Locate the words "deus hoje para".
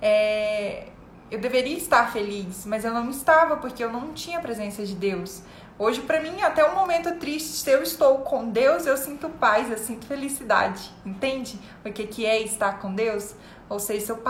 4.94-6.20